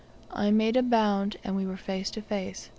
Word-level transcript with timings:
I 0.33 0.49
made 0.49 0.77
a 0.77 0.81
bound, 0.81 1.37
and 1.43 1.55
we 1.55 1.67
were 1.67 1.77
face 1.77 2.09
to 2.17 2.23
face. 2.23 2.69